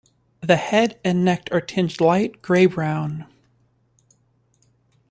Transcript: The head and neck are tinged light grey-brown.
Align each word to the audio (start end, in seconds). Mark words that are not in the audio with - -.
The 0.39 0.55
head 0.55 0.99
and 1.05 1.23
neck 1.23 1.47
are 1.51 1.61
tinged 1.61 2.01
light 2.01 2.41
grey-brown. 2.41 3.27